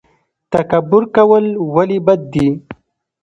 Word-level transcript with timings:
تکبر 0.53 1.03
کول 1.15 1.45
ولې 1.75 1.99
بد 2.05 2.21
دي؟ 2.33 2.47